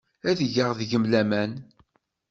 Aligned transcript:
Ad 0.29 0.39
geɣ 0.53 0.69
deg-m 0.79 1.05
laman. 1.11 1.51